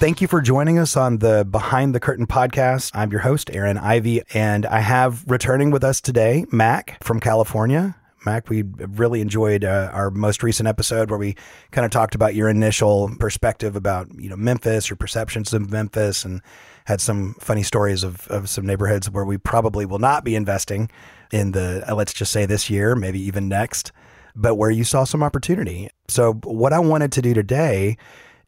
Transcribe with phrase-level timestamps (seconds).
[0.00, 2.90] Thank you for joining us on the Behind the Curtain podcast.
[2.94, 7.94] I'm your host, Aaron Ivey, and I have returning with us today Mac from California.
[8.26, 11.36] Mac, we really enjoyed uh, our most recent episode where we
[11.70, 16.24] kind of talked about your initial perspective about you know Memphis, your perceptions of Memphis,
[16.24, 16.42] and
[16.90, 20.90] had some funny stories of, of some neighborhoods where we probably will not be investing
[21.30, 23.92] in the uh, let's just say this year, maybe even next,
[24.34, 25.88] but where you saw some opportunity.
[26.08, 27.96] So what I wanted to do today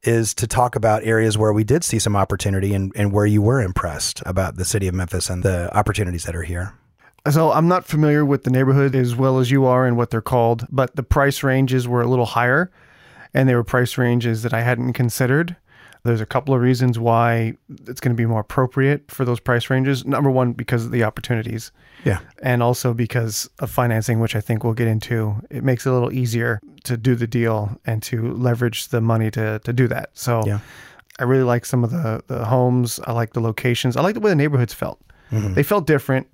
[0.02, 3.40] is to talk about areas where we did see some opportunity and, and where you
[3.40, 6.74] were impressed about the city of Memphis and the opportunities that are here.
[7.30, 10.20] So I'm not familiar with the neighborhood as well as you are and what they're
[10.20, 12.72] called, but the price ranges were a little higher
[13.32, 15.56] and they were price ranges that I hadn't considered.
[16.04, 17.54] There's a couple of reasons why
[17.86, 20.04] it's going to be more appropriate for those price ranges.
[20.04, 21.70] Number one, because of the opportunities.
[22.04, 22.18] Yeah.
[22.42, 25.36] And also because of financing, which I think we'll get into.
[25.50, 29.30] It makes it a little easier to do the deal and to leverage the money
[29.30, 30.10] to, to do that.
[30.14, 30.58] So Yeah.
[31.18, 32.98] I really like some of the, the homes.
[33.04, 33.96] I like the locations.
[33.96, 34.98] I like the way the neighborhoods felt.
[35.30, 35.54] Mm-hmm.
[35.54, 36.26] They felt different.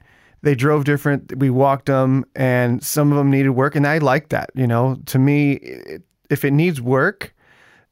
[0.43, 1.37] They drove different.
[1.37, 4.51] We walked them, and some of them needed work, and I like that.
[4.55, 7.35] You know, to me, it, if it needs work,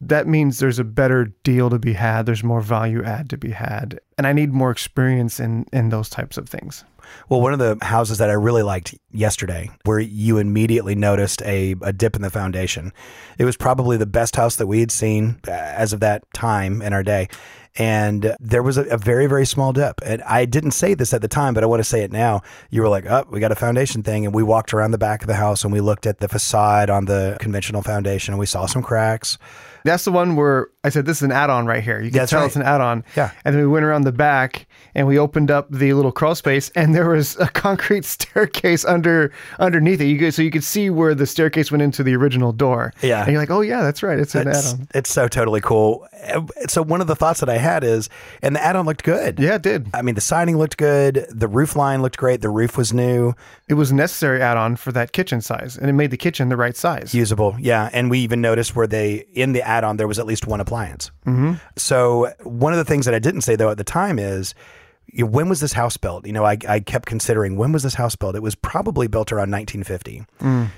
[0.00, 2.26] that means there's a better deal to be had.
[2.26, 6.08] There's more value add to be had, and I need more experience in in those
[6.08, 6.84] types of things.
[7.28, 11.76] Well, one of the houses that I really liked yesterday, where you immediately noticed a,
[11.82, 12.92] a dip in the foundation,
[13.38, 16.82] it was probably the best house that we had seen uh, as of that time
[16.82, 17.28] in our day.
[17.78, 20.00] And there was a, a very, very small dip.
[20.04, 22.42] And I didn't say this at the time, but I want to say it now.
[22.70, 24.24] You were like, oh, we got a foundation thing.
[24.24, 26.90] And we walked around the back of the house and we looked at the facade
[26.90, 29.38] on the conventional foundation and we saw some cracks.
[29.84, 32.00] That's the one where I said this is an add-on right here.
[32.00, 32.46] You can That's tell right.
[32.46, 33.04] it's an add-on.
[33.16, 33.30] Yeah.
[33.44, 34.66] And then we went around the back
[34.96, 38.04] and we opened up the little crawl space and there was a concrete
[38.36, 40.06] staircase under underneath it.
[40.06, 42.92] You could, so you could see where the staircase went into the original door.
[43.00, 43.22] Yeah.
[43.22, 44.18] And you're like, oh yeah, that's right.
[44.18, 44.88] It's an It's, add-on.
[44.94, 46.04] it's so totally cool.
[46.66, 48.08] So one of the thoughts that I had is,
[48.42, 49.38] and the add-on looked good.
[49.38, 49.88] Yeah, it did.
[49.94, 51.26] I mean, the siding looked good.
[51.30, 52.40] The roof line looked great.
[52.40, 53.34] The roof was new,
[53.68, 56.56] It was a necessary add-on for that kitchen size, and it made the kitchen the
[56.56, 57.14] right size.
[57.14, 57.56] usable.
[57.58, 57.90] Yeah.
[57.92, 60.60] And we even noticed where they, in the add on, there was at least one
[60.60, 61.10] appliance.
[61.26, 61.54] Mm-hmm.
[61.76, 64.54] So, one of the things that I didn't say, though, at the time is,
[65.18, 66.26] when was this house built?
[66.26, 68.34] You know, I, I kept considering when was this house built?
[68.34, 70.24] It was probably built around 1950.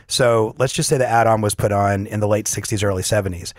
[0.07, 3.53] So let's just say the add-on was put on in the late 60s, early 70s.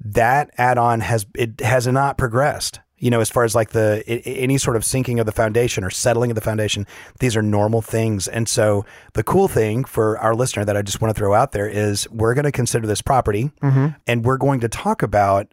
[0.00, 2.80] That add-on has it has not progressed.
[2.98, 5.90] You know, as far as like the any sort of sinking of the foundation or
[5.90, 6.86] settling of the foundation,
[7.20, 8.28] these are normal things.
[8.28, 11.52] And so the cool thing for our listener that I just want to throw out
[11.52, 13.88] there is we're going to consider this property mm-hmm.
[14.06, 15.52] and we're going to talk about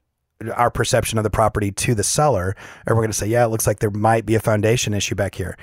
[0.55, 3.49] our perception of the property to the seller, and we're going to say, yeah, it
[3.49, 5.57] looks like there might be a foundation issue back here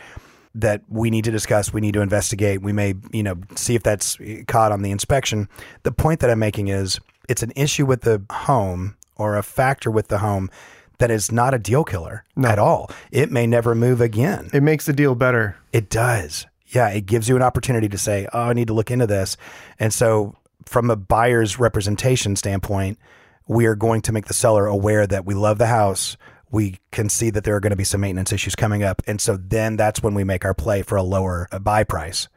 [0.54, 1.72] that we need to discuss.
[1.72, 2.62] We need to investigate.
[2.62, 5.48] We may, you know, see if that's caught on the inspection.
[5.82, 9.90] The point that I'm making is it's an issue with the home or a factor
[9.90, 10.50] with the home
[10.98, 12.90] that is not a deal killer at all.
[13.12, 14.50] It may never move again.
[14.52, 15.56] It makes the deal better.
[15.72, 16.46] It does.
[16.66, 19.36] Yeah, it gives you an opportunity to say, "Oh, I need to look into this."
[19.78, 20.36] And so,
[20.66, 22.98] from a buyer's representation standpoint,
[23.46, 26.16] we are going to make the seller aware that we love the house.
[26.50, 29.20] We can see that there are going to be some maintenance issues coming up, and
[29.20, 32.28] so then that's when we make our play for a lower uh, buy price.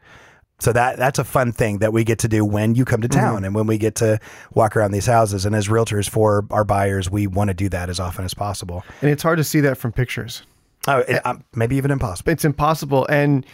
[0.62, 3.08] So that that's a fun thing that we get to do when you come to
[3.08, 4.20] town and when we get to
[4.54, 5.44] walk around these houses.
[5.44, 8.84] And as realtors for our buyers, we want to do that as often as possible.
[9.00, 10.44] And it's hard to see that from pictures.
[10.86, 12.32] Oh, it, um, maybe even impossible.
[12.32, 13.06] It's impossible.
[13.08, 13.44] And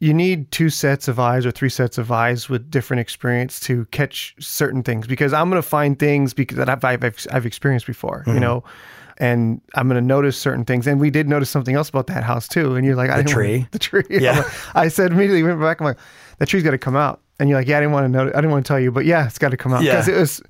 [0.00, 3.84] you need two sets of eyes or three sets of eyes with different experience to
[3.92, 7.86] catch certain things because I'm going to find things because that I've, I've, I've experienced
[7.86, 8.34] before, Mm-hmm.
[8.34, 8.64] you know,
[9.20, 10.86] and I'm going to notice certain things.
[10.88, 12.74] And we did notice something else about that house too.
[12.74, 13.66] And you're like, I The didn't tree?
[13.70, 14.02] the tree.
[14.10, 14.38] Yeah.
[14.40, 15.80] Like- I said immediately, went back.
[15.80, 15.98] I'm like,
[16.38, 17.20] that tree's got to come out.
[17.38, 18.22] And you're like, yeah, I didn't want to know.
[18.22, 19.92] I didn't want to tell you, but yeah, it's got to come out Yeah.
[19.92, 20.42] because it was,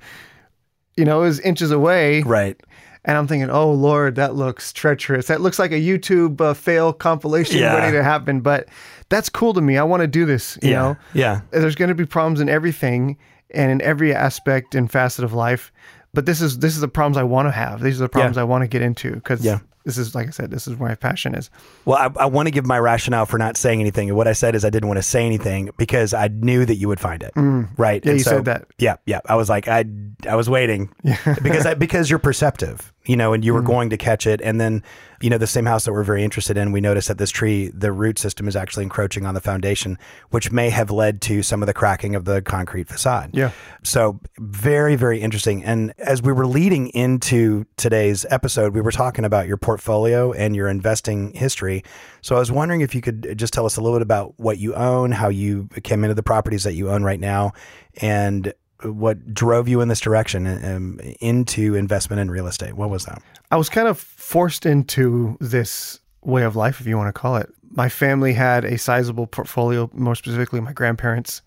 [0.96, 2.22] you know, it was inches away.
[2.22, 2.60] Right.
[3.04, 5.26] And I'm thinking, oh Lord, that looks treacherous.
[5.28, 7.74] That looks like a YouTube uh, fail compilation Yeah.
[7.76, 8.40] ready to happen.
[8.40, 8.68] But
[9.08, 9.78] that's cool to me.
[9.78, 10.58] I want to do this.
[10.62, 10.76] You Yeah.
[10.82, 11.40] know, Yeah.
[11.50, 13.16] there's going to be problems in everything
[13.52, 15.72] and in every aspect and facet of life.
[16.12, 17.80] But this is this is the problems I want to have.
[17.82, 19.60] These are the problems I want to get into because Yeah.
[19.84, 21.50] this is like I said, this is where my passion is.
[21.84, 24.08] Well, I, I want to give my rationale for not saying anything.
[24.08, 26.74] And what I said is I didn't want to say anything because I knew that
[26.76, 27.32] you would find it.
[27.36, 28.02] Right.
[28.02, 28.04] Mm.
[28.04, 28.66] Yeah, And you said that.
[28.78, 28.96] Yeah.
[29.06, 29.20] Yeah.
[29.26, 29.84] I was like, I,
[30.28, 30.92] I was waiting
[31.42, 33.46] because I, because you're perceptive, you know, and Mm.
[33.46, 34.40] you were going to catch it.
[34.42, 34.82] And then
[35.22, 37.68] You know, the same house that we're very interested in, we noticed that this tree,
[37.74, 39.98] the root system is actually encroaching on the foundation,
[40.30, 43.28] which may have led to some of the cracking of the concrete facade.
[43.34, 43.50] Yeah.
[43.82, 45.62] So very, very interesting.
[45.62, 50.56] And as we were leading into today's episode, we were talking about your portfolio and
[50.56, 51.84] your investing history.
[52.22, 54.56] So I was wondering if you could just tell us a little bit about what
[54.56, 57.52] you own, how you came into the properties that you own right now,
[58.00, 62.74] and what drove you in this direction um, into investment in real estate.
[62.74, 63.22] What was that?
[63.50, 67.36] I was kind of forced into this way of life, if you want to call
[67.36, 67.50] it.
[67.70, 71.42] My family had a sizable portfolio, more specifically, my grandparents.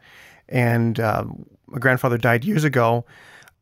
[0.50, 1.26] And uh,
[1.68, 3.06] my grandfather died years ago.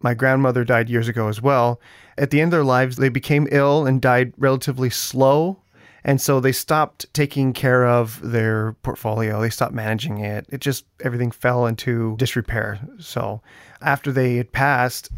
[0.02, 1.80] My grandmother died years ago as well.
[2.18, 5.61] At the end of their lives, they became ill and died relatively slow.
[6.04, 9.40] And so they stopped taking care of their portfolio.
[9.40, 10.48] They stopped managing it.
[10.50, 12.80] It just, everything fell into disrepair.
[13.00, 13.42] So
[13.82, 15.10] after they had passed,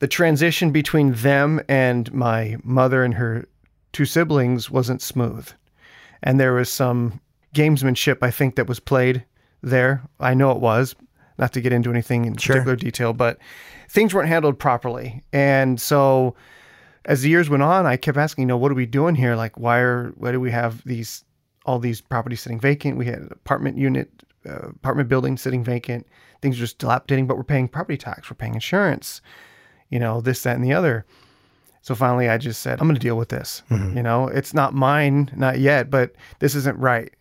[0.00, 3.46] the transition between them and my mother and her
[3.92, 5.48] two siblings wasn't smooth.
[6.22, 7.20] And there was some
[7.54, 9.24] gamesmanship, I think, that was played
[9.62, 10.02] there.
[10.18, 10.96] I know it was,
[11.38, 12.54] not to get into anything in Sure.
[12.56, 13.38] particular detail, but
[13.88, 15.22] things weren't handled properly.
[15.32, 16.34] And so
[17.04, 19.34] as the years went on, I kept asking, you know, what are we doing here?
[19.34, 21.24] Like, why are, why do we have these,
[21.66, 22.96] all these properties sitting vacant?
[22.96, 24.10] We had an apartment unit,
[24.48, 26.06] uh, apartment building sitting vacant.
[26.40, 29.20] Things are just dilapidating, but we're paying property tax, we're paying insurance,
[29.90, 31.04] you know, this, that, and the other.
[31.82, 33.62] So finally, I just said, I'm going to deal with this.
[33.96, 37.12] You know, it's not mine, not yet, but this isn't right.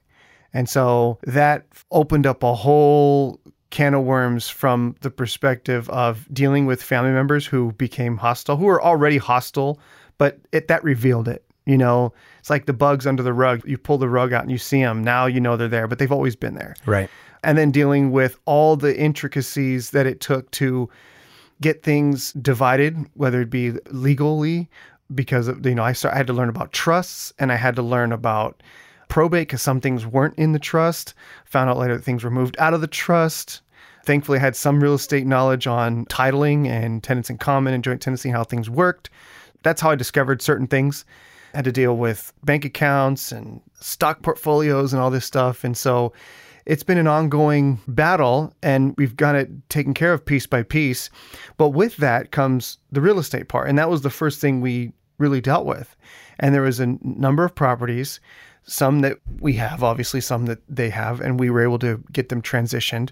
[0.54, 3.40] And so that opened up a whole
[3.72, 8.66] can of worms from the perspective of dealing with family members who became hostile, who
[8.66, 9.80] were already hostile,
[10.18, 11.44] but it that revealed it.
[11.66, 13.62] You know, it's like the bugs under the rug.
[13.68, 15.04] You pull the rug out and you see them.
[15.04, 16.76] Now you know they're there, but they've always been there.
[16.86, 17.10] Right.
[17.44, 20.90] And then dealing with all the intricacies that it took to
[21.60, 24.70] get things divided, whether it be legally,
[25.14, 27.82] because of, you know I, I had to learn about trusts and I had to
[27.82, 28.64] learn about
[29.12, 31.14] probate because some things weren't in the trust.
[31.46, 33.62] Found out later that things were moved out of the trust.
[34.06, 38.02] Thankfully, I had some real estate knowledge on titling and tenants in common and joint
[38.02, 39.10] tenancy, how things worked.
[39.64, 41.04] That's how I discovered certain things.
[41.54, 45.66] I had to deal with bank accounts and stock portfolios and all this stuff.
[45.66, 46.14] And so
[46.66, 51.10] it's been an ongoing battle and we've got it taken care of piece by piece.
[51.58, 53.68] But with that comes the real estate part.
[53.68, 55.98] And that was the first thing we really dealt with.
[56.40, 58.22] And there was a number of properties,
[58.64, 62.30] some that we have, obviously, some that they have, and we were able to get
[62.30, 63.10] them transitioned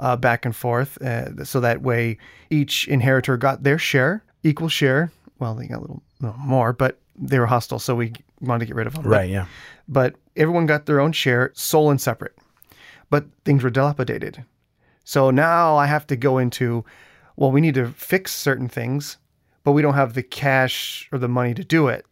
[0.00, 1.00] uh, back and forth.
[1.02, 2.18] Uh, so that way
[2.50, 5.12] each inheritor got their share, equal share.
[5.38, 7.78] Well, they got a little, little more, but they were hostile.
[7.78, 9.04] So we wanted to get rid of them.
[9.04, 9.30] But- Right.
[9.30, 9.46] Yeah.
[9.88, 12.36] but everyone got their own share, sole and separate.
[13.10, 14.44] But things were dilapidated.
[15.04, 16.84] So now I have to go into,
[17.36, 19.16] well, we need to fix certain things,
[19.64, 22.04] but we don't have the cash or the money to do it.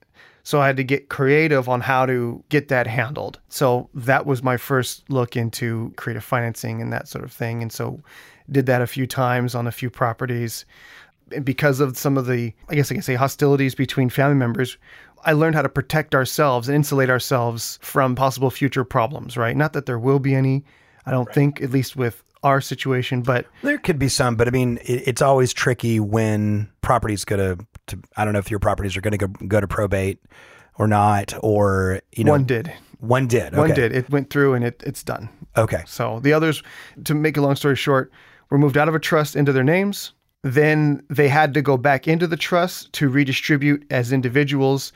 [0.47, 3.41] So I had to get creative on how to get that handled.
[3.49, 7.63] So that was my first look into creative financing and that sort of thing.
[7.63, 8.01] And so
[8.49, 10.65] did that a few times on a few properties.
[11.33, 14.79] And because of some of the, I guess I can say, hostilities between family members,
[15.25, 19.57] I learned how to protect ourselves and insulate ourselves from possible future problems, right?
[19.57, 20.65] Not that there will be any,
[21.07, 24.53] I don't think, at least with our situation, but There could be some, but I
[24.53, 27.99] mean, it, it's always tricky when properties go to, to.
[28.17, 30.19] I don't know if your properties are going to go go to probate
[30.79, 32.73] or not, or you know, one did.
[32.99, 33.55] One did.
[33.55, 33.95] One did.
[33.95, 35.29] It went through and it, it's done.
[35.57, 35.83] Okay.
[35.87, 36.63] So the others,
[37.05, 38.11] to make a long story short,
[38.51, 40.13] were moved out of a trust into their names.
[40.43, 44.93] Then they had to go back into the trust to redistribute as individuals.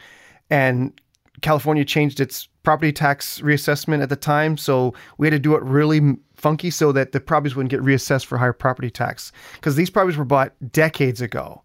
[0.48, 0.98] And
[1.42, 4.56] California changed its property tax reassessment at the time.
[4.56, 8.26] So we had to do it really funky so that the properties wouldn't get reassessed
[8.26, 9.32] for higher property tax.
[9.54, 11.62] Because these properties were bought decades ago.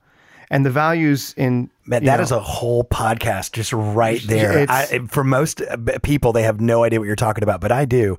[0.52, 4.66] And the values in Man, that know, is a whole podcast just right there.
[4.70, 7.86] I, for most uh, people, they have no idea what you're talking about, but I
[7.86, 8.18] do.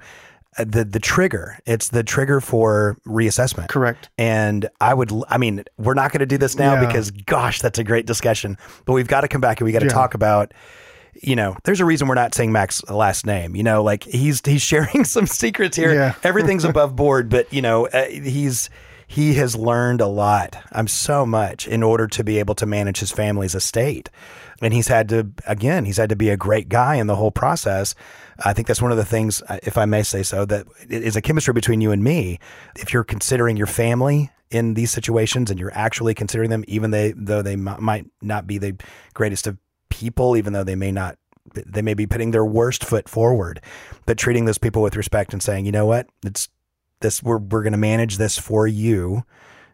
[0.58, 3.68] Uh, The the trigger, it's the trigger for reassessment.
[3.68, 4.08] correct.
[4.18, 6.86] And I would, I mean, we're not going to do this now Yeah.
[6.86, 8.56] because, gosh, that's a great discussion.
[8.86, 9.92] But we've got to come back and we got to Yeah.
[9.92, 10.52] talk about,
[11.22, 13.54] you know, there's a reason we're not saying Mac's last name.
[13.56, 15.92] You know, like he's he's sharing some secrets here.
[15.94, 16.14] Yeah.
[16.24, 18.70] Everything's above board, but you know, uh, he's
[19.06, 20.56] he has learned a lot.
[20.72, 24.10] I'm so much in order to be able to manage his family's estate.
[24.60, 27.30] And he's had to, again, he's had to be a great guy in the whole
[27.30, 27.94] process.
[28.44, 31.14] I think that's one of the things, uh, if I may say so, that is
[31.14, 32.38] a chemistry between you and me.
[32.76, 37.12] If you're considering your family in these situations and you're actually considering them, even they,
[37.12, 38.76] though they m- might not be the
[39.14, 39.58] greatest of
[39.88, 41.18] people, even though they may not,
[41.54, 43.60] they may be putting their worst foot forward,
[44.04, 46.48] but treating those people with respect and saying, you know what, it's
[47.00, 49.24] this, we're, we're going to manage this for you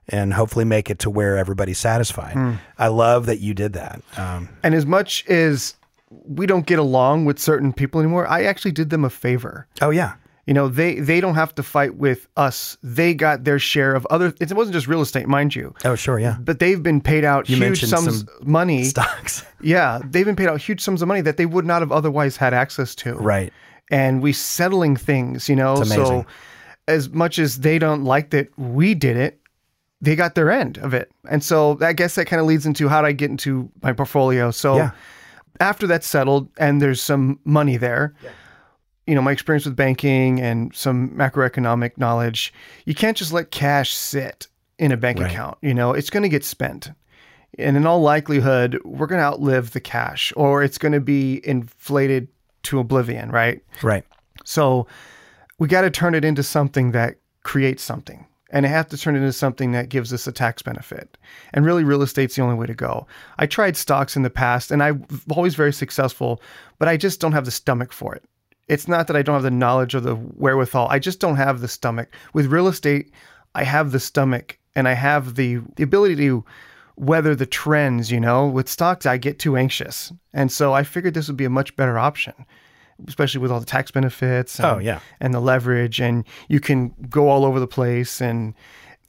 [0.09, 2.59] and hopefully make it to where everybody's satisfied.
[2.79, 4.03] I love that you did that.
[4.17, 5.75] Um, And as much as
[6.11, 9.67] we don't get along with certain people anymore, I actually did them a favor.
[9.81, 10.15] Oh yeah.
[10.45, 12.77] You know, they they don't have to fight with us.
[12.83, 14.35] They got their share of other.
[14.41, 16.37] It wasn't just real estate, mind you, Oh sure, yeah.
[16.41, 18.83] but they've been paid out You huge sums some of money.
[18.85, 19.45] Stocks.
[19.63, 22.37] Yeah, they've been paid out huge sums of money that they would not have otherwise
[22.37, 23.15] had access to.
[23.15, 23.53] Right.
[23.93, 25.75] And we settling things, you know.
[25.81, 26.23] It's amazing.
[26.23, 26.27] So
[26.89, 29.41] as much as they don't like that we did it,
[30.01, 31.11] they got their end of it.
[31.31, 33.93] And so I guess that kind of leads into how did I get into my
[33.93, 34.51] portfolio.
[34.51, 34.91] So Yeah.
[35.61, 38.15] after that's settled and there's some money there,
[39.07, 42.53] you know, my experience with banking and some macroeconomic knowledge,
[42.85, 44.49] you can't just let cash sit
[44.79, 45.31] in a bank Right.
[45.31, 45.59] account.
[45.63, 46.91] You know, it's going to get spent.
[47.59, 51.41] And in all likelihood, we're going to outlive the cash or it's going to be
[51.47, 52.27] inflated
[52.65, 53.63] to oblivion, right?
[53.83, 54.05] Right.
[54.45, 54.87] So
[55.59, 58.27] we got to turn it into something that creates something.
[58.51, 61.17] And I have to turn it into something that gives us a tax benefit.
[61.55, 63.07] And really, real estate's the only way to go.
[63.39, 66.43] I tried stocks in the past and I'm always very successful,
[66.79, 68.25] but I just don't have the stomach for it.
[68.69, 70.89] It's not that I don't have the knowledge or the wherewithal.
[70.91, 72.15] I just don't have the stomach.
[72.35, 73.11] With real estate,
[73.55, 76.45] I have the stomach and I have the, the ability to
[76.97, 78.47] weather the trends, you know.
[78.47, 80.13] With stocks, I get too anxious.
[80.35, 82.35] And so I figured this would be a much better option
[83.09, 85.01] especially with all the tax benefits and, Oh, yeah.
[85.21, 88.55] and the leverage and you can go all over the place and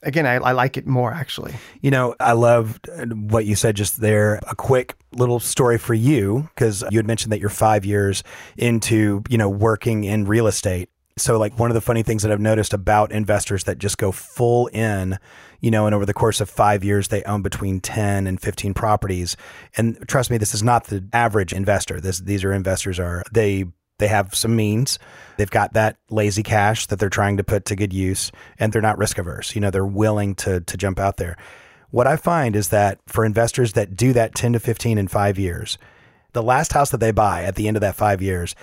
[0.02, 3.76] again I, I like it more actually You know, I loved uh, what you said
[3.76, 4.38] just there.
[4.48, 8.22] A quick little story for you because you had mentioned that you're five years
[8.56, 10.88] into, you know, working in real estate.
[11.16, 14.10] So, like, one of the funny things that I've noticed about investors that just go
[14.10, 15.16] full in,
[15.60, 18.74] you know, and over the course of five years, they own between 10 and 15
[18.74, 19.36] properties.
[19.76, 22.00] And trust me, this is not the average investor.
[22.00, 23.66] This, these are investors are, they,
[24.04, 24.98] they have some means.
[25.38, 28.82] They've got that lazy cash that they're trying to put to good use and they're
[28.82, 29.54] not risk averse.
[29.54, 31.38] You know, they're willing to, to jump out there.
[31.90, 35.38] What I find is that for investors that do that 10 to 15 in five
[35.38, 35.78] years,
[36.34, 38.54] the last house that they buy at the end of that five years,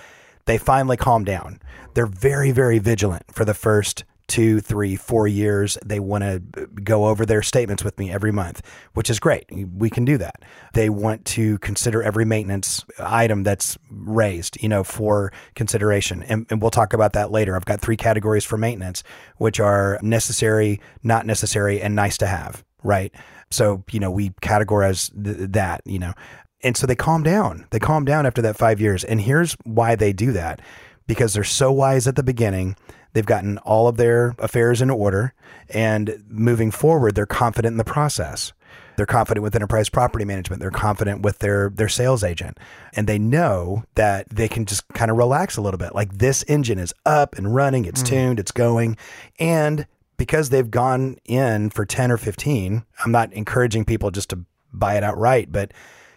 [0.44, 1.58] they finally calm down.
[1.94, 5.76] They're very, very vigilant for the first two, three, four years.
[5.84, 8.62] They want to uh, go over their statements with me every month,
[8.94, 9.44] which is great.
[9.52, 10.42] We can do that.
[10.72, 16.22] They want to consider every maintenance item that's raised, you know, for consideration.
[16.22, 17.54] And, and we'll talk about that later.
[17.54, 19.02] I've got three categories for maintenance,
[19.36, 23.14] which are necessary, not necessary, and nice to have, right?
[23.50, 26.14] So, you know, we categorize th- that, you know.
[26.62, 27.66] And so they calm down.
[27.68, 29.04] They calm down after that five years.
[29.04, 30.62] And here's why they do that
[31.06, 32.76] because they're so wise at the beginning.
[33.12, 35.34] They've gotten all of their affairs in order.
[35.68, 38.52] And moving forward, they're confident in the process.
[38.96, 40.60] They're confident with enterprise property management.
[40.60, 42.58] They're confident with their their sales agent.
[42.94, 45.94] And they know that they can just kind of relax a little bit.
[45.94, 48.06] Like this engine is up and running, it's mm.
[48.06, 48.96] tuned, it's going.
[49.38, 54.44] And because they've gone in for 10 or 15, I'm not encouraging people just to
[54.72, 55.72] buy it outright, but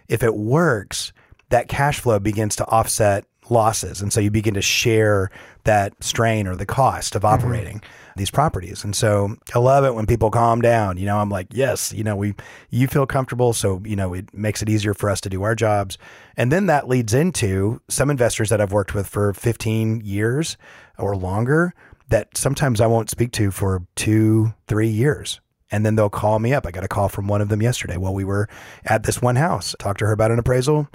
[0.07, 1.11] if it works,
[1.49, 4.01] that cash flow begins to offset losses.
[4.01, 5.29] And so you begin to share
[5.63, 7.33] that strain or the cost of mm-hmm.
[7.33, 7.81] operating
[8.15, 8.83] these properties.
[8.83, 10.97] And so I love it when people calm down.
[10.97, 12.33] You know, I'm like, yes, you know, we
[12.69, 15.55] you feel comfortable, so you know, it makes it easier for us to do our
[15.55, 15.97] jobs.
[16.37, 20.57] And then that leads into some investors that I've worked with for 15 years
[20.97, 21.73] or longer
[22.09, 26.53] that sometimes I won't speak to for 2, 3 years and then they'll call me
[26.53, 26.65] up.
[26.65, 28.47] I got a call from one of them yesterday while we were
[28.85, 29.75] at this one house.
[29.79, 30.87] Talked to her about an appraisal,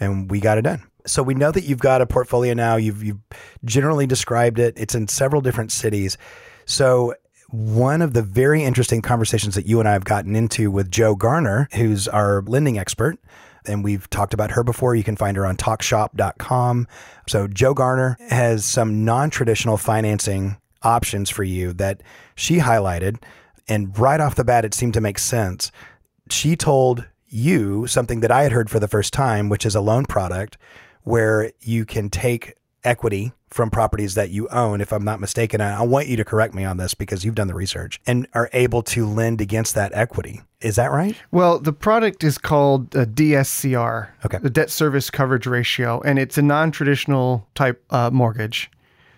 [0.00, 0.82] and we got it done.
[1.06, 2.76] So we know that you've got a portfolio now.
[2.76, 3.20] You've you've
[3.64, 4.74] generally described it.
[4.76, 6.16] It's in several different cities.
[6.66, 7.14] So
[7.50, 11.14] one of the very interesting conversations that you and I have gotten into with Joe
[11.14, 13.18] Garner, who's our lending expert,
[13.66, 14.94] and we've talked about her before.
[14.94, 16.88] You can find her on talkshop.com.
[17.28, 22.02] So Joe Garner has some non-traditional financing options for you that
[22.34, 23.22] she highlighted
[23.68, 25.72] and right off the bat, it seemed to make sense.
[26.30, 29.80] She told you something that I had heard for the first time, which is a
[29.80, 30.58] loan product
[31.04, 35.60] where you can take equity from properties that you own, if I'm not mistaken.
[35.60, 38.26] I I want you to correct me on this because you've done the research and
[38.34, 40.42] are able to lend against that equity.
[40.60, 41.14] Is that right?
[41.30, 44.38] well the product is called a dscr Okay.
[44.38, 48.70] the debt service coverage ratio and it's a non-traditional type uh, mortgage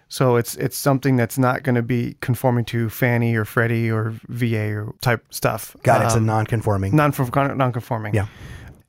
[0.08, 4.12] so it's it's something that's not going to be conforming to fannie or freddie or
[4.28, 6.06] va or type stuff Got it.
[6.06, 6.94] It's a Um, non-conforming.
[6.94, 8.26] non-conforming Yeah.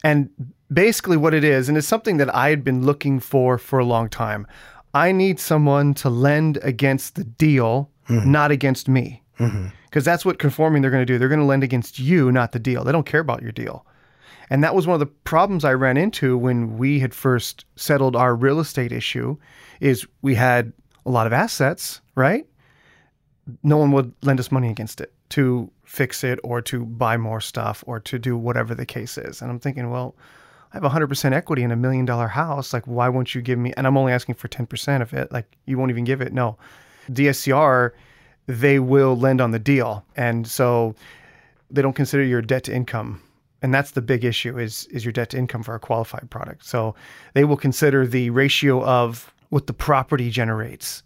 [0.04, 0.30] And
[0.72, 3.86] basically, what it is, and it's something that I had been looking for for a
[3.86, 4.48] long time.
[4.94, 8.32] I need someone to lend against the deal, mm-hmm.
[8.32, 9.24] not against me.
[9.40, 9.68] Mm-hmm.
[9.86, 11.18] Because that's what conforming they're going to do.
[11.18, 12.84] They're going to lend against you, not the deal.
[12.84, 13.86] They don't care about your deal.
[14.50, 18.16] And that was one of the problems I ran into when we had first settled
[18.16, 19.38] our real estate issue
[19.80, 20.72] is we had
[21.06, 22.46] a lot of assets, right?
[23.64, 27.42] No one would lend us money against it to fix it or to buy more
[27.42, 29.42] stuff or to do whatever the case is.
[29.42, 30.16] And I'm thinking, well,
[30.74, 32.74] I have 100% equity in a million dollar house.
[32.74, 33.74] Like, why won't you give me?
[33.78, 35.32] And I'm only asking for 10% of it.
[35.32, 36.34] Like, you won't even give it.
[36.34, 36.58] No.
[37.12, 37.92] DSCR,
[38.48, 40.06] they will lend on the deal.
[40.16, 40.96] And so
[41.72, 43.22] they don't consider your debt to income.
[43.62, 46.66] And that's the big issue is, is your debt to income for a qualified product.
[46.66, 46.96] So
[47.34, 51.02] they will consider the ratio of what the property generates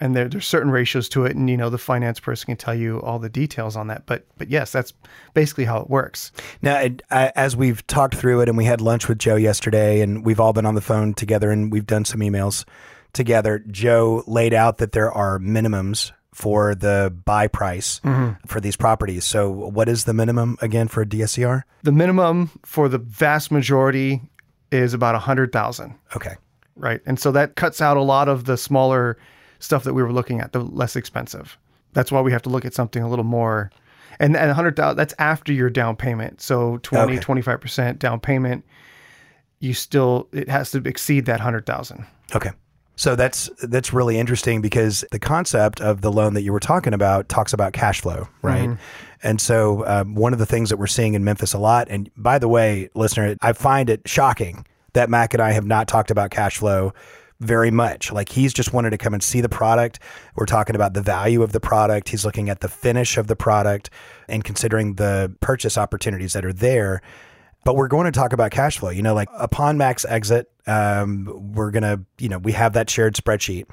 [0.00, 2.74] and there, there's certain ratios to it and you know the finance person can tell
[2.74, 4.92] you all the details on that but but yes that's
[5.34, 8.80] basically how it works Now, it- I- as we've talked through it, and we had
[8.80, 12.04] lunch with Joe yesterday, and we've all been on the phone together, and we've done
[12.04, 12.64] some emails
[13.12, 13.58] together.
[13.70, 18.34] Joe laid out that there are minimums for the buy price mm-hmm.
[18.46, 19.24] for these properties.
[19.24, 21.62] So, what is the minimum again for a DSCR?
[21.82, 24.20] the minimum for the vast majority
[24.70, 26.34] is about a hundred thousand Okay.
[26.76, 29.16] right and so that cuts out a lot of the smaller
[29.60, 31.58] stuff that we were looking at the less expensive
[31.94, 33.70] that's why we have to look at something a little more
[34.20, 37.22] and and 100000 that's after your down payment so 20 Okay.
[37.24, 38.64] 25% down payment
[39.60, 42.50] you still it has to exceed that 100000 Okay.
[42.96, 46.92] So that's that's really interesting because the concept of the loan that you were talking
[46.92, 48.76] about talks about cash flow, right?
[49.22, 52.10] And so um, one of the things that we're seeing in Memphis a lot, and
[52.16, 56.10] by the way, listener, I find it shocking that Mac and I have not talked
[56.10, 56.92] about cash flow
[57.40, 58.12] very much.
[58.12, 60.00] Like he's just wanted to come and see the product.
[60.34, 62.08] We're talking about the value of the product.
[62.08, 63.90] He's looking at the finish of the product
[64.28, 67.00] and considering the purchase opportunities that are there.
[67.64, 68.90] But we're going to talk about cash flow.
[68.90, 72.90] You know, like upon Mac's exit, um, we're going to, you know, we have that
[72.90, 73.64] shared spreadsheet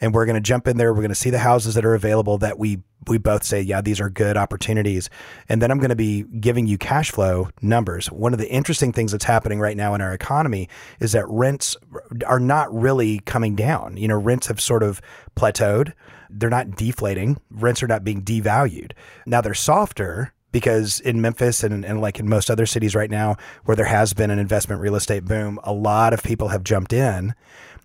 [0.00, 0.92] and we're going to jump in there.
[0.92, 3.80] We're going to see the houses that are available that we, we both say, yeah,
[3.80, 5.10] these are good opportunities.
[5.48, 8.06] And then I'm going to be giving you cash flow numbers.
[8.06, 10.68] One of the interesting things that's happening right now in our economy
[11.00, 11.76] is that rents
[12.24, 13.96] are not really coming down.
[13.96, 15.02] You know, rents have sort of
[15.34, 15.92] plateaued.
[16.30, 17.38] They're not deflating.
[17.50, 18.92] Rents are not being devalued.
[19.26, 23.36] Now they're softer because in Memphis and, and like in most other cities right now
[23.64, 26.92] where there has been an investment real estate boom, a lot of people have jumped
[26.92, 27.34] in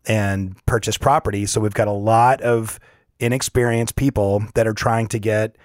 [0.06, 1.48] and purchased property.
[1.48, 2.80] So we've got a lot of
[3.20, 5.56] inexperienced people that are trying to get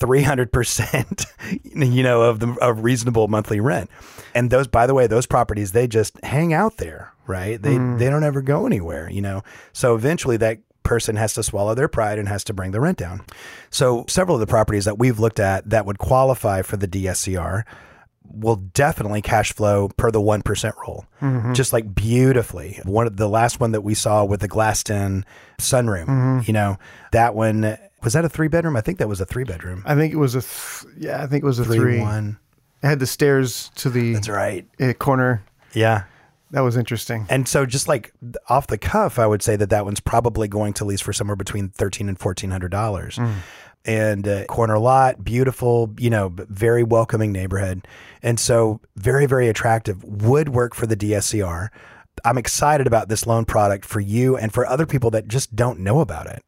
[0.00, 1.26] 300%
[1.94, 3.90] you know of the of reasonable monthly rent.
[4.34, 7.60] And those by the way, those properties they just hang out there, right?
[7.60, 7.98] They mm.
[7.98, 9.42] they don't ever go anywhere, you know.
[9.74, 12.98] So eventually that person has to swallow their pride and has to bring the rent
[12.98, 13.22] down.
[13.70, 17.64] So several of the properties that we've looked at that would qualify for the DSCR
[18.32, 21.04] will definitely cash flow per the 1% rule.
[21.54, 22.80] Just like beautifully.
[22.84, 25.24] One of the last one that we saw with the glassed in
[25.58, 26.78] sunroom, you know,
[27.12, 28.76] that one was that a three bedroom?
[28.76, 29.82] I think that was a three bedroom.
[29.86, 32.38] i think it was a th- yeah i think it was a Three, three, one.
[32.82, 34.66] it had the stairs to the That's right.
[34.78, 35.42] uh, corner
[35.72, 36.04] Yeah.
[36.54, 38.12] That was interesting And so, just like
[38.48, 41.36] off the cuff, I would say that that one's probably going to lease for somewhere
[41.36, 43.18] between thirteen and fourteen hundred dollars.
[43.86, 47.86] And uh, corner lot, beautiful, you know, very welcoming neighborhood,
[48.22, 50.02] and so very, very attractive.
[50.04, 51.68] Would work for the DSCR.
[52.24, 55.80] I'm excited about this loan product for you and for other people that just don't
[55.80, 56.44] know about it.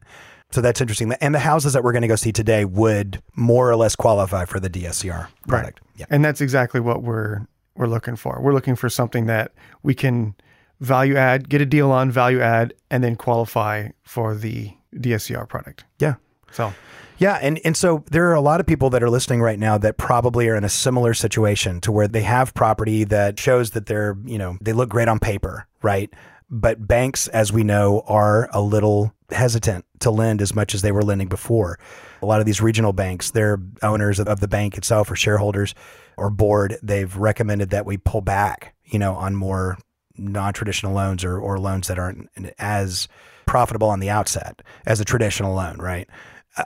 [0.53, 1.13] So that's interesting.
[1.21, 4.45] And the houses that we're going to go see today would more or less qualify
[4.45, 5.81] for the DSCR product.
[5.97, 6.07] Yeah.
[6.09, 8.41] And that's exactly what we're we're looking for.
[8.41, 10.35] We're looking for something that we can
[10.81, 15.85] value add, get a deal on, value add, and then qualify for the DSCR product.
[15.99, 16.15] Yeah.
[16.53, 16.73] So
[17.19, 19.79] Yeah, and and so there are a lot of people that are listening right now
[19.79, 23.87] that probably are in a similar situation to where they have property that shows that
[23.87, 26.13] they're, you know, they look great on paper, right?
[26.51, 30.93] But banks, as we know, are a little hesitant to lend as much as they
[30.93, 31.79] were lending before.
[32.27, 35.77] A lot of these regional banks, their owners of the bank itself or shareholders
[36.17, 39.79] or board, they've recommended that we pull back, you know, on more
[40.17, 43.07] non-traditional loans or, or loans that aren't as
[43.47, 46.09] profitable on the outset as a traditional loan, right?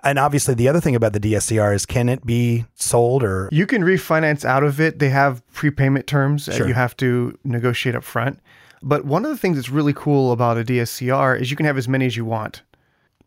[0.02, 3.66] And obviously, the other thing about the DSCR is can it be sold or you
[3.66, 4.98] can refinance out of it.
[4.98, 8.40] They have prepayment terms that you have to negotiate up front.
[8.82, 11.76] But one of the things that's really cool about a DSCR is you can have
[11.76, 12.62] as many as you want.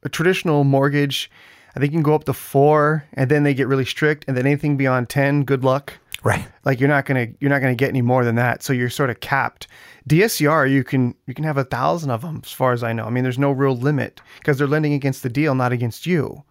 [0.01, 1.29] A traditional mortgage,
[1.75, 4.37] I think you can go up to four, and then they get really strict, and
[4.37, 5.93] then anything beyond ten, good luck.
[6.23, 6.45] right?
[6.65, 9.09] like you're not gonna you're not gonna get any more than that so you're sort
[9.09, 9.67] of capped
[10.07, 13.05] dscr you can you can have a thousand of them as far as i know
[13.05, 16.41] i mean there's no real limit because they're lending against the deal not against you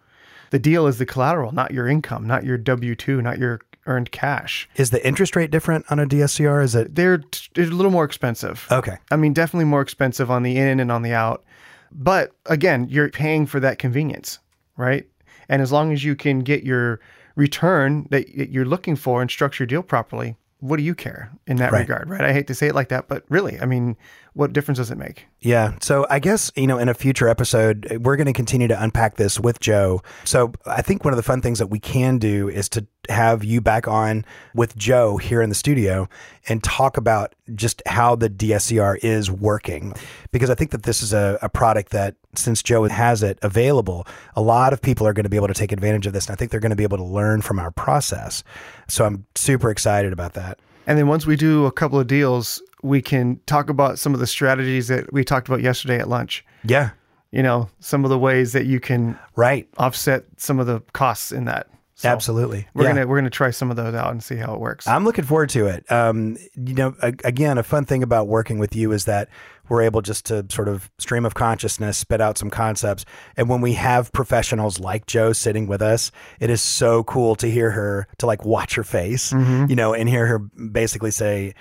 [0.51, 4.69] the deal is the collateral not your income not your w2 not your earned cash
[4.75, 6.63] Is the interest rate different on a DSCR?
[6.63, 7.21] Is it they're,
[7.53, 8.97] they're a little more expensive okay?
[9.11, 11.43] i mean definitely more expensive on the in and on the out
[11.91, 14.37] but again you're paying for that convenience
[14.77, 15.07] right
[15.49, 16.99] and as long as you can get your
[17.35, 21.57] return that you're looking for and structure your deal properly what do you care in
[21.57, 21.81] that Right.
[21.81, 23.97] regard right i hate to say it like that but really i mean
[24.33, 25.73] what difference does it make Yeah.
[25.81, 29.17] So I guess, you know, in a future episode, we're going to continue to unpack
[29.17, 30.01] this with Joe.
[30.23, 33.43] So I think one of the fun things that we can do is to have
[33.43, 34.23] you back on
[34.55, 36.07] with Joe here in the studio
[36.47, 39.93] and talk about just how the DSCR is working.
[40.31, 44.07] Because I think that this is a, a product that, since Joe has it available,
[44.37, 46.27] a lot of people are going to be able to take advantage of this.
[46.27, 48.45] And I think they're going to be able to learn from our process.
[48.87, 50.59] So I'm super excited about that.
[50.87, 54.19] And then once we do a couple of deals, we can talk about some of
[54.19, 56.45] the strategies that we talked about yesterday at lunch.
[56.63, 56.91] Yeah.
[57.31, 59.67] You know, some of the ways that you can Right.
[59.77, 61.67] offset some of the costs in that.
[61.95, 62.67] So Absolutely.
[62.73, 62.89] We're Yeah.
[62.93, 64.87] gonna we're gonna try some of those out and see how it works.
[64.87, 65.89] I'm looking forward to it.
[65.91, 69.29] Um, you know, a, again, a fun thing about working with you is that
[69.69, 73.05] we're able just to sort of stream of consciousness, spit out some concepts.
[73.37, 77.49] And when we have professionals like Joe sitting with us, it is so cool to
[77.49, 79.65] hear her, to like watch her face, mm-hmm.
[79.69, 81.53] you know, and hear her basically say,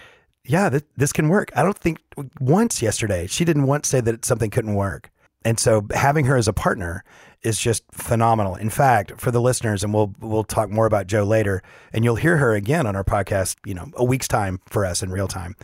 [0.45, 1.51] yeah, th- this can work.
[1.55, 1.99] I don't think
[2.41, 5.11] once yesterday she didn't once say that something couldn't work.
[5.45, 7.05] And so having her as a partner
[7.43, 8.55] is just phenomenal.
[8.55, 12.17] In fact, for the listeners, and we'll we'll talk more about Joe later, and you'll
[12.17, 15.29] hear her again on our podcast, you know, a week's time for us in real
[15.29, 15.57] time.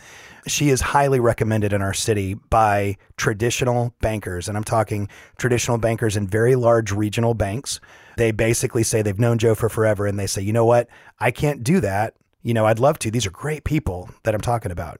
[0.47, 6.17] She is highly recommended in our city by traditional bankers, and I'm talking traditional bankers
[6.17, 7.79] in very large regional banks.
[8.17, 10.89] They basically say they've known Joe for forever, and they say, you know what,
[11.19, 12.15] I can't do that.
[12.41, 13.11] You know, I'd love to.
[13.11, 14.99] These are great people that I'm talking about,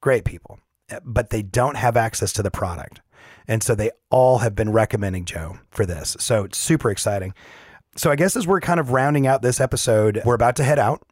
[0.00, 0.60] great people,
[1.04, 3.00] but they don't have access to the product.
[3.46, 6.16] And so they all have been recommending Joe for this.
[6.18, 7.34] So it's super exciting.
[7.96, 10.78] So I guess as we're kind of rounding out this episode, we're about to head
[10.78, 11.02] out.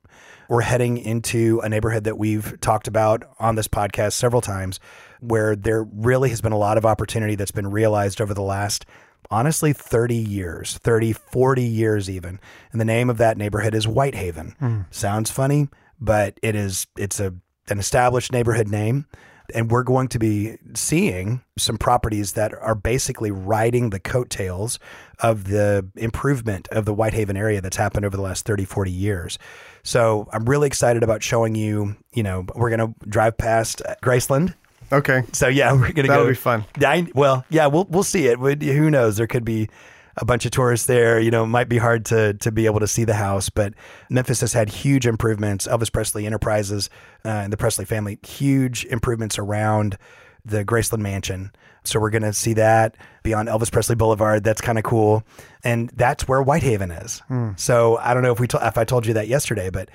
[0.48, 4.80] We're heading into a neighborhood that we've talked about on this podcast several times
[5.20, 8.84] where there really has been a lot of opportunity that's been realized over the last
[9.30, 12.40] honestly 30 years, 30, 40 years even.
[12.72, 14.56] And the name of that neighborhood is Whitehaven.
[14.58, 14.80] Hmm.
[14.90, 15.68] Sounds funny,
[16.00, 17.34] but it is it's a
[17.68, 19.06] an established neighborhood name
[19.54, 24.78] and we're going to be seeing some properties that are basically riding the coattails
[25.20, 29.38] of the improvement of the Whitehaven area that's happened over the last 30, 40 years.
[29.82, 33.94] So I'm really excited about showing you, you know, we're going to drive past uh,
[34.02, 34.54] Graceland.
[34.92, 35.22] okay.
[35.32, 36.08] So yeah, we're going to go.
[36.08, 36.64] That'll be fun.
[36.84, 38.38] I, well, yeah, we'll, we'll see it.
[38.38, 39.16] We- Who knows?
[39.16, 39.68] There could be
[40.16, 41.18] a bunch of tourists there.
[41.20, 43.74] You know, it might be hard to to be able to see the house, but
[44.10, 45.66] Memphis has had huge improvements.
[45.66, 46.90] Elvis Presley Enterprises
[47.24, 49.96] uh, and the Presley family, huge improvements around
[50.44, 51.52] the Graceland Mansion.
[51.84, 54.44] So we're going to see that beyond Elvis Presley Boulevard.
[54.44, 55.24] That's kind of cool,
[55.64, 57.22] and that's where Whitehaven is.
[57.56, 59.88] So I don't know if we if I told you that yesterday, but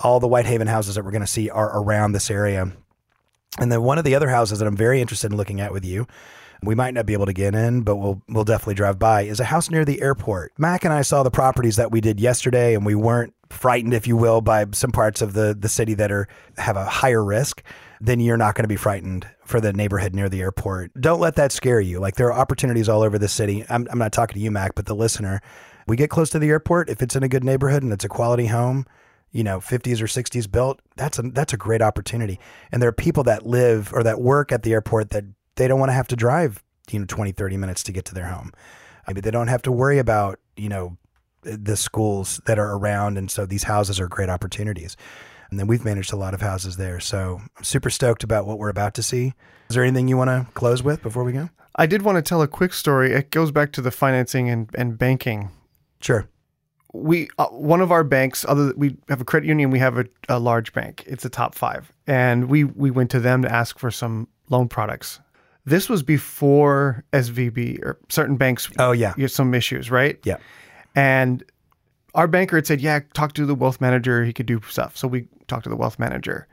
[0.00, 2.72] all the Whitehaven houses that we're going to see are around this area.
[3.58, 5.84] And then one of the other houses that I'm very interested in looking at with
[5.84, 6.06] you,
[6.62, 9.40] we might not be able to get in, but we'll we'll definitely drive by, is
[9.40, 10.52] a house near the airport.
[10.58, 14.06] Mac and I saw the properties that we did yesterday, and we weren't frightened, if
[14.06, 17.62] you will, by some parts of the the city that are have a higher risk.
[18.00, 20.92] Then you're not going to be frightened for the neighborhood near the airport.
[21.00, 21.98] Don't let that scare you.
[21.98, 23.64] Like there are opportunities all over the city.
[23.68, 25.40] I'm I'm not talking to you, Mac, but the listener.
[25.86, 26.90] We get close to the airport.
[26.90, 28.84] If it's in a good neighborhood and it's a quality home,
[29.30, 32.38] you know, 50s or 60s built, that's a that's a great opportunity.
[32.72, 35.24] And there are people that live or that work at the airport that
[35.58, 38.14] they don't want to have to drive, you know, 20, 30 minutes to get to
[38.14, 38.52] their home.
[39.08, 40.96] Mean, they don't have to worry about, you know,
[41.42, 44.96] the schools that are around and so these houses are great opportunities.
[45.50, 47.00] And then we've managed a lot of houses there.
[47.00, 49.32] So I'm super stoked about what we're about to see.
[49.70, 51.48] Is there anything you want to close with before we go?
[51.74, 53.12] I did want to tell a quick story.
[53.12, 55.50] It goes back to the financing and, and banking.
[56.00, 56.28] Sure.
[56.92, 60.04] we uh, one of our banks other we have a credit union we have a,
[60.28, 63.78] a large bank it's a top five and we we went to them to ask
[63.78, 65.20] for some loan products
[65.68, 69.14] this was before svb or certain banks Oh yeah.
[69.16, 70.36] you have some issues right Yeah.
[70.94, 71.42] and
[72.14, 75.06] our banker had said yeah talk to the wealth manager he could do stuff so
[75.08, 76.46] we talked to the wealth manager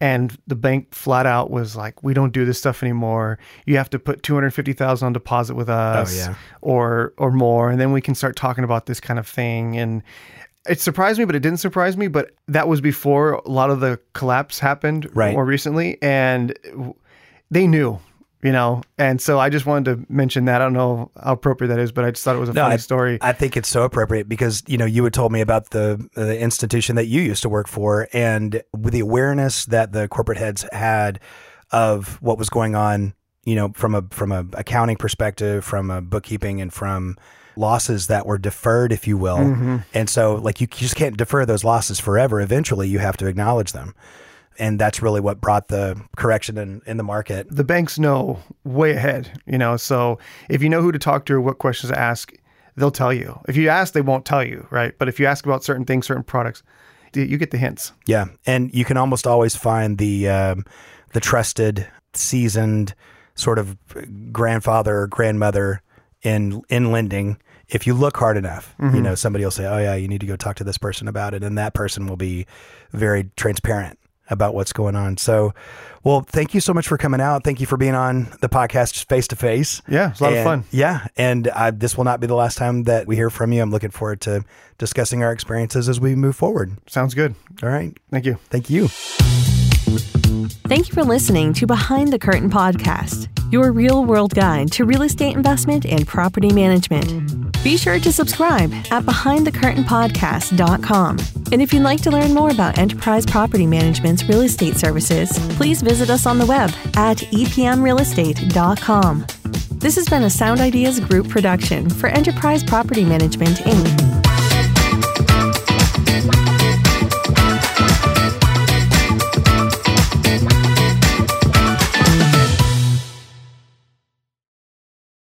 [0.00, 3.90] and the bank flat out was like we don't do this stuff anymore you have
[3.90, 6.34] to put 250000 on deposit with oh, us yeah.
[6.60, 10.02] or or more and then we can start talking about this kind of thing and
[10.68, 13.80] it surprised me but it didn't surprise me but that was before a lot of
[13.80, 15.32] the collapse happened Right.
[15.34, 16.56] more recently and
[17.50, 17.98] they knew
[18.42, 21.68] you know and so i just wanted to mention that i don't know how appropriate
[21.68, 23.68] that is but i just thought it was a funny I, story I think it's
[23.68, 27.20] so appropriate because you know you had told me about the the institution that you
[27.20, 31.20] used to work for, and with the awareness that the corporate heads had
[31.70, 36.00] of what was going on, you know, from a from a accounting perspective, from a
[36.00, 37.16] bookkeeping, and from
[37.56, 39.38] losses that were deferred, if you will.
[39.38, 39.76] Mm-hmm.
[39.92, 42.40] And so, like, you just can't defer those losses forever.
[42.40, 43.94] Eventually, you have to acknowledge them.
[44.58, 47.46] And that's really what brought the correction in, in the market.
[47.50, 49.76] the banks know way ahead, you know.
[49.76, 50.18] So
[50.48, 52.32] if you know who to talk to or what questions to ask,
[52.76, 53.38] they'll tell you.
[53.48, 54.94] If you ask, they won't tell you, right?
[54.98, 56.62] But if you ask about certain things, certain products,
[57.14, 57.92] you get the hints.
[58.06, 60.64] Yeah, and you can almost always find the um,
[61.12, 62.94] the trusted, seasoned,
[63.34, 63.76] sort of
[64.32, 65.82] grandfather or grandmother
[66.22, 69.94] in in lending if you look hard enough you know somebody will say oh yeah
[69.94, 72.44] you need to go talk to this person about it and that person will be
[72.90, 73.97] very transparent
[74.30, 75.16] about what's going on.
[75.16, 75.52] So
[76.04, 77.44] well thank you so much for coming out.
[77.44, 80.44] Thank you for being on the podcast face to face Yeah, it's a lot of
[80.44, 80.64] fun.
[80.70, 83.62] yeah and uh, this will not be the last time that we hear from you.
[83.62, 84.44] I'm looking forward to
[84.78, 86.76] discussing our experiences as we move forward.
[86.86, 87.34] Sounds good.
[87.62, 87.96] all right.
[88.10, 88.38] Thank you.
[88.50, 88.88] thank you
[89.88, 95.00] Thank you for listening to Behind the Curtain podcast, your real world guide to real
[95.02, 97.50] estate investment and property management.
[97.64, 101.18] Be sure to subscribe at behindthecurtainpodcast.com.
[101.50, 105.80] And if you'd like to learn more about Enterprise Property Management's real estate services, please
[105.82, 109.26] visit us on the web at epmrealestate.com.
[109.78, 114.17] This has been a Sound Ideas Group production for Enterprise Property Management, Inc.